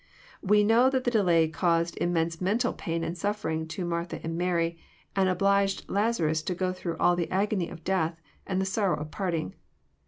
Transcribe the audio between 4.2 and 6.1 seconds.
and Mary, and obliged